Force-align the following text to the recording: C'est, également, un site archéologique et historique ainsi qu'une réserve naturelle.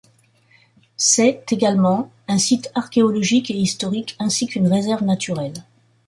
C'est, 0.97 1.45
également, 1.51 2.11
un 2.27 2.39
site 2.39 2.71
archéologique 2.73 3.51
et 3.51 3.55
historique 3.55 4.15
ainsi 4.17 4.47
qu'une 4.47 4.65
réserve 4.67 5.03
naturelle. 5.03 5.53